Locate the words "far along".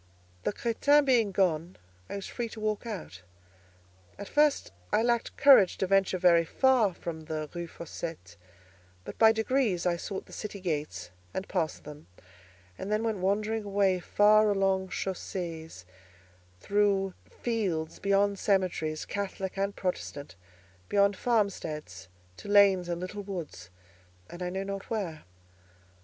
13.99-14.87